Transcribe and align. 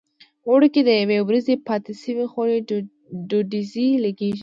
په 0.43 0.47
اوړي 0.51 0.67
کې 0.73 0.81
د 0.85 0.89
یوې 1.01 1.17
ورځې 1.27 1.53
پاتې 1.67 1.93
شو 1.99 2.23
خوړو 2.31 2.57
ډډوزې 3.29 3.87
لګېږي. 4.05 4.39